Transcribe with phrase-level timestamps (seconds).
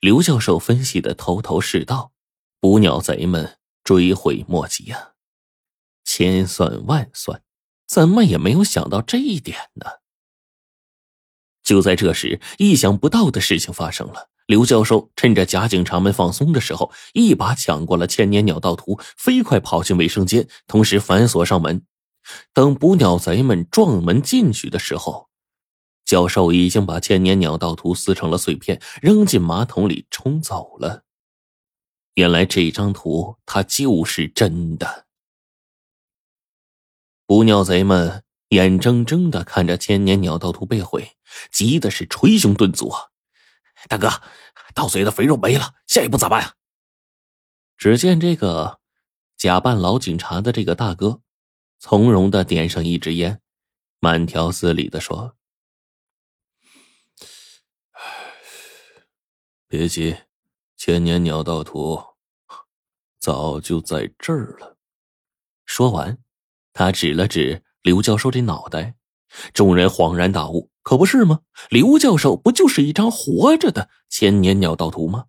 [0.00, 2.12] 刘教授分析的头头是道，
[2.60, 5.14] 捕鸟贼们追悔莫及啊！
[6.04, 7.42] 千算万算，
[7.86, 9.86] 怎么也没有想到这一点呢？
[11.64, 14.30] 就在这时，意想不到的事情发生了。
[14.46, 21.84] 刘教授趁着假警察们放松的时候，一把抢过了千年鸟盗图，飞快跑进卫生间，同时反锁上门。
[22.54, 25.28] 等捕鸟贼们撞门进去的时候，
[26.08, 31.04] 教授已经把千年鸟盗图撕成了碎片，扔进马桶里冲走了。
[32.14, 35.06] 原来这张图它就是真的。
[37.26, 41.12] 捕鸟贼们眼睁睁的看着千年鸟盗图被毁，
[41.52, 43.08] 急的是捶胸顿足啊！
[43.86, 44.10] 大哥，
[44.74, 46.54] 盗贼的肥肉没了，下一步咋办啊？
[47.76, 48.80] 只见这个
[49.36, 51.20] 假扮老警察的这个大哥，
[51.78, 53.42] 从容的点上一支烟，
[54.00, 55.36] 慢条斯理的说
[59.68, 60.16] ：“别急，
[60.76, 62.02] 千年鸟道图
[63.20, 64.76] 早就在这儿了。”
[65.66, 66.18] 说完，
[66.72, 68.96] 他指了指刘教授这脑袋，
[69.52, 70.70] 众人恍然大悟。
[70.82, 71.40] 可不是吗？
[71.68, 75.26] 刘教授不就是一张活着的千年鸟道图吗？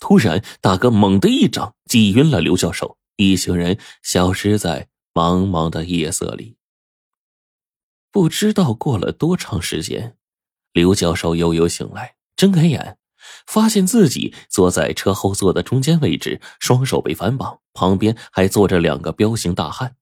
[0.00, 6.56] 突然，大哥猛地一掌击晕了刘教授，一行人消失在茫茫的夜色里。
[8.10, 10.16] 不知道过了多长时间，
[10.72, 12.97] 刘教授悠悠醒来，睁开眼，
[13.46, 19.96] 发现自己坐在车后座的中间位置，双手被反绑，旁边还坐着两个彪形大汉。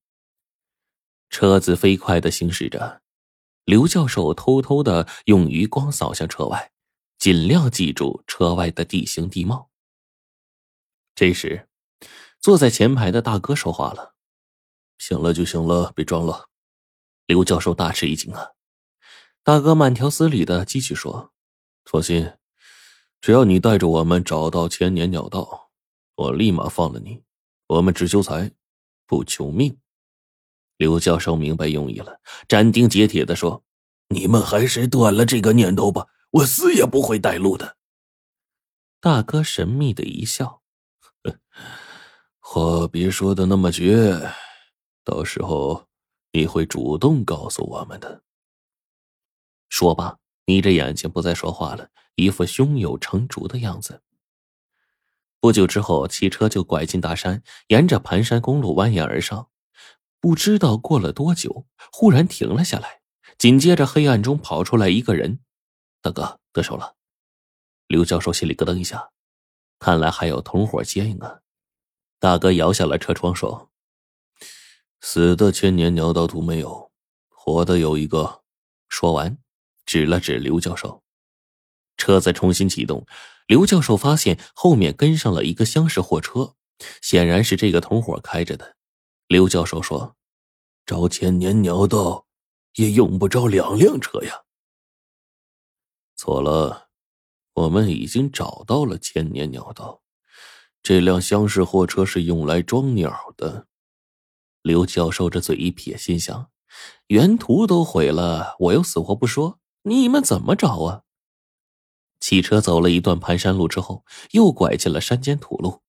[1.29, 3.03] 车子飞快的行驶着。
[3.65, 6.71] 刘教授偷偷的用余光扫向车外，
[7.19, 9.71] 尽量记住车外的地形地貌。
[11.17, 11.69] 这时，
[12.39, 14.15] 坐在前排的大哥说话了
[14.99, 16.49] ：“醒了就行了，别装了。”
[17.27, 18.51] 刘教授大吃一惊啊！
[19.43, 21.33] 大哥慢条斯理的继续说
[21.91, 22.35] ：“放心，
[23.21, 25.71] 只要你带着我们找到千年鸟道，
[26.15, 27.23] 我立马放了你。
[27.69, 28.53] 我们只求财，
[29.07, 29.79] 不求命。”
[30.79, 33.65] 刘教授明白用意了，斩钉截铁的说
[34.09, 37.77] ：“你们还是断了这个念头吧，我死也不会带路的。”
[39.01, 40.63] 大哥神秘的一笑
[42.39, 44.31] ：“话别说的那么绝，
[45.03, 45.87] 到时候
[46.33, 48.23] 你会主动告诉我们的。”
[49.69, 54.03] 说罢，眯着眼睛不再说话了，一副胸有成竹的样子。
[55.41, 59.49] 不久之后，汽车就拐进大山，沿着盘山公路蜿蜒而上。
[60.21, 63.03] 不知道过了多久，忽然停了下来。
[63.39, 65.41] 紧接着，黑暗中跑出来一个人
[66.01, 66.95] ：“大哥，得手了！”
[67.87, 69.11] 刘教授心里咯噔一下，
[69.79, 71.41] 看来还有同伙接应啊。
[72.19, 73.71] 大哥摇下了车窗说
[75.01, 76.91] ：“死的千年鸟道图没有，
[77.29, 78.43] 活的有一个。”
[78.89, 79.39] 说完，
[79.87, 81.03] 指了指刘教授。
[81.97, 83.07] 车子重新启动，
[83.47, 86.55] 刘教授发现后面跟上了一个厢式货车，
[87.01, 88.77] 显然是这个同伙开着的。
[89.29, 90.17] 刘教授说
[90.85, 92.27] ：“找千年鸟道，
[92.75, 94.43] 也用不着两辆车呀。”
[96.17, 96.89] 错了，
[97.55, 100.03] 我们已经找到了千年鸟道，
[100.83, 103.67] 这辆厢式货车是用来装鸟的。
[104.63, 106.51] 刘教授这嘴一撇，心想：
[107.07, 111.03] 原图都毁了，我又死活不说，你们怎么找啊？
[112.19, 115.83] 汽车走了一段盘山路之后，又拐进了山间土路。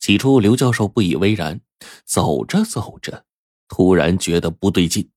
[0.00, 1.60] 起初，刘教授不以为然。
[2.04, 3.24] 走着走着，
[3.68, 5.12] 突然觉得不对劲。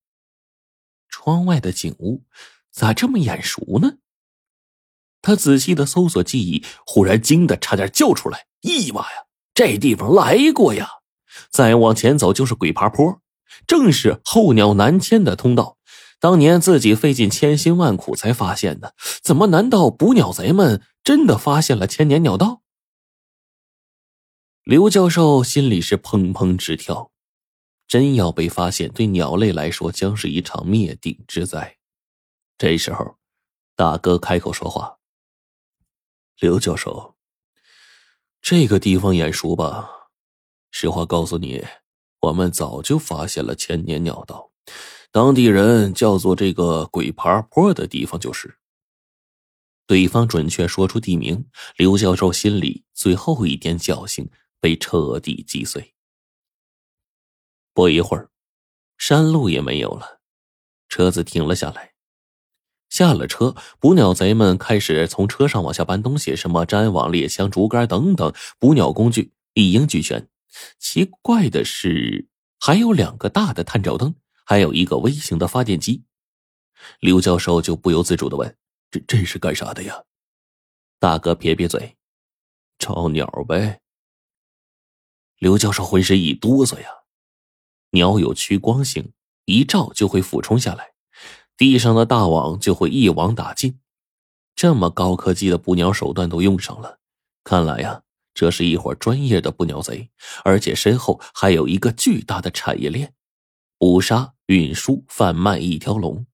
[1.07, 2.25] 窗外的景物
[2.69, 3.97] 咋这么眼熟呢？
[5.23, 10.87] 他仔细的搜索记忆，忽然惊得差点叫出来：“咦妈呀，这地方来过呀！”
[11.49, 13.19] 再往前走就是鬼爬坡，
[13.65, 15.78] 正是候鸟南迁的通道。
[16.19, 18.93] 当年自己费尽千辛万苦才发现的，
[19.23, 19.47] 怎么？
[19.47, 22.61] 难道捕鸟贼们真的发现了千年鸟道？
[24.63, 27.11] 刘教授心里是砰砰直跳，
[27.87, 31.77] 真要被发现，对鸟类来说将是一场灭顶之灾。
[32.57, 33.17] 这时候，
[33.75, 34.97] 大哥开口说话
[36.39, 37.15] ：“刘教授，
[38.41, 39.89] 这个地方眼熟吧？
[40.69, 41.65] 实话告诉你，
[42.19, 44.51] 我们早就发现了千年鸟道，
[45.11, 48.57] 当地人叫做这个鬼爬坡的地方就是。”
[49.87, 51.45] 对方准确说出地名，
[51.75, 54.29] 刘教授心里最后一点侥幸。
[54.61, 55.95] 被彻底击碎。
[57.73, 58.29] 不一会儿，
[58.97, 60.19] 山路也没有了，
[60.89, 61.93] 车子停了下来。
[62.89, 70.27] 下了车，捕鸟贼们开始从车上往下搬东西，什么粘网、猎枪、竹竿等等捕鸟工具一应俱全。
[70.77, 72.27] 奇怪的是，
[72.59, 74.13] 还有两个大的探照灯，
[74.49, 76.05] 还有一个微型的发电机。
[76.99, 78.57] 刘教授就不由自主的问
[78.89, 80.05] ：“这这是干啥的呀？”
[80.97, 81.97] 大哥撇撇嘴
[82.79, 83.81] ：“找鸟呗。”
[85.37, 86.89] 刘教授浑身一哆嗦呀。
[87.91, 89.13] 鸟有趋光性，
[89.45, 90.93] 一照就会俯冲下来，
[91.55, 93.79] 地上的大网就会一网打尽。
[94.55, 96.97] 这么高科技的捕鸟手段都用上了，
[97.43, 98.01] 看来呀，
[98.33, 100.09] 这是一伙专业的捕鸟贼，
[100.43, 103.13] 而且身后还有一个巨大的产业链，
[103.79, 106.27] 捕杀、运输、贩卖一条龙。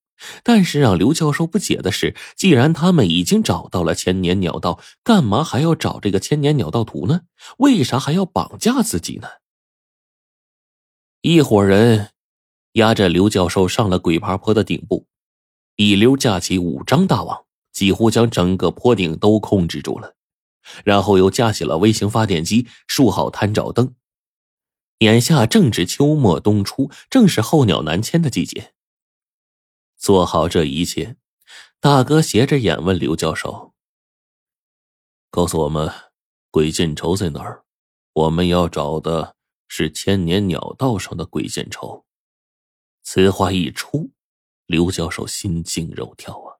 [0.44, 7.22] 但是让刘教授不解的是，既然他们已经找到了千年鸟道，干嘛还要找这个千年鸟道图呢？
[7.58, 9.28] 为啥还要绑架自己呢？
[11.22, 12.12] 一伙人
[12.74, 15.06] 押着刘教授上了鬼爬坡的顶部，
[15.76, 20.16] 一溜架起五张大网，几乎将整个坡顶都控制住了。
[20.84, 23.94] 然后又架起了微型发电机，竖好探照灯。
[25.00, 28.74] 眼下正值秋末冬初，正是候鸟南迁的季节。
[29.98, 31.18] 做好这一切，
[31.80, 33.74] 大哥斜着眼问刘教授
[35.30, 35.92] ：“告诉我们，
[36.50, 37.66] 鬼见愁在哪儿？
[38.14, 39.36] 我们要找的
[39.68, 42.06] 是千年鸟道上的鬼见愁。”
[43.04, 44.12] 此话一出，
[44.66, 46.58] 刘教授心惊肉跳啊！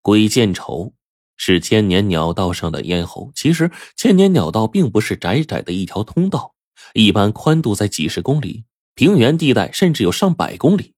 [0.00, 0.94] 鬼见愁
[1.36, 3.30] 是千年鸟道上的咽喉。
[3.34, 6.54] 其实，千年鸟道并不是窄窄的一条通道，
[6.94, 10.94] 一般宽度在几十公里，平原地带甚至有上百公里。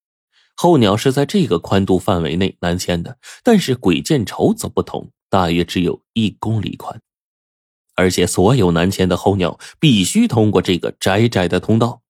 [0.54, 7.00] 候鸟是在这个宽度范围内南迁的，但是鬼见愁则不同，大约只有一公里宽，
[7.94, 12.02] 而且所有南迁的候鸟必须通过这个窄窄的通道，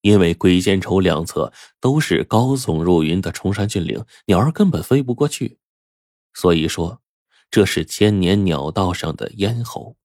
[0.00, 5.58] 因为鬼见愁两侧都是高耸入云的崇山峻岭，鸟儿根本飞不过去。
[6.34, 7.00] 所以说，
[7.50, 9.96] 这是千年鸟道上的咽喉。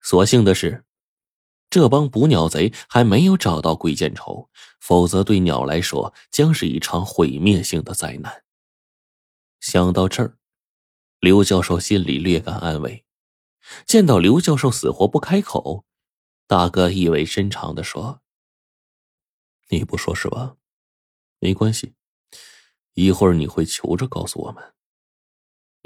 [0.00, 0.84] 所幸的是。
[1.68, 8.44] 这帮捕鸟贼还没有找到鬼见愁，否则对鸟来说将是一场毁灭性的灾难。
[9.58, 10.38] 想到这儿，
[11.18, 13.04] 刘教授心里略感安慰。
[13.84, 15.84] 见到刘教授死活不开口，
[16.46, 18.22] 大哥意味深长的说
[19.68, 20.56] ：“你不说是吧？
[21.40, 21.94] 没关系，
[22.94, 24.72] 一会儿你会求着告诉我们。”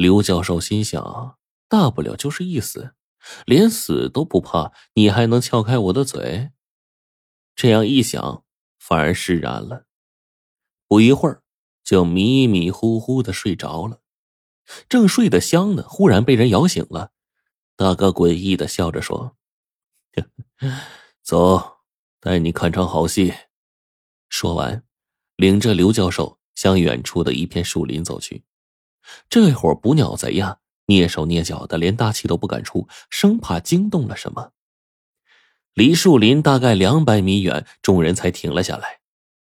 [0.01, 1.37] 刘教授心想：
[1.69, 2.95] 大不了就是一死。
[3.45, 6.53] 连死都不怕，你还能撬开我的嘴？
[7.55, 8.43] 这样一想，
[8.79, 9.85] 反而释然了。
[10.89, 11.43] 不一会儿，
[11.85, 14.01] 就迷迷糊糊的睡着了。
[14.89, 17.13] 正睡得香呢，忽然被人摇醒了。
[17.77, 19.37] 大哥诡异的笑着说
[21.21, 21.81] ：“走，
[22.21, 23.35] 带你看场好戏。”
[24.31, 24.83] 说完，
[25.37, 28.45] 领着刘教授向远处的一片树林走去。
[29.29, 30.59] 这伙捕鸟贼呀！
[30.87, 34.53] 蹑手蹑脚的，连大气都不敢出，生怕惊动了什么。
[35.75, 38.99] 离树林大概两百米远，众人才停了下来。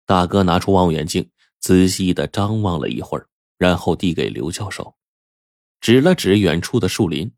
[0.04, 1.30] 大哥拿出望远镜，
[1.60, 4.96] 仔细的张望了一会儿，然后递给刘教授，
[5.80, 7.32] 指了指远处的树林：“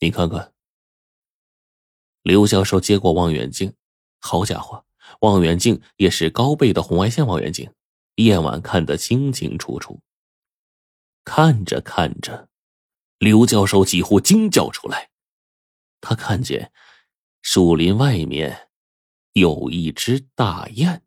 [0.00, 0.52] 你看看。”
[2.22, 3.74] 刘教授接过望远镜，
[4.18, 4.84] 好家伙，
[5.20, 7.70] 望远镜也是高倍的红外线望远镜，
[8.16, 10.00] 夜晚看得清清楚楚。
[11.24, 12.48] 看着看着。
[13.18, 15.10] 刘教授几乎惊叫出来，
[16.00, 16.72] 他看见
[17.40, 18.68] 树林外面
[19.32, 21.02] 有一只大雁。